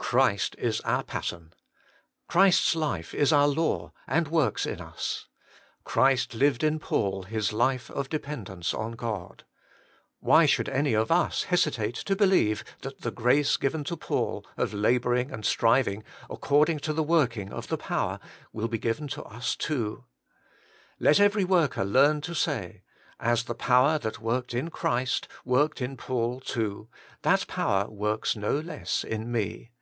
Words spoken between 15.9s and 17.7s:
for God 131 ing' according to the working of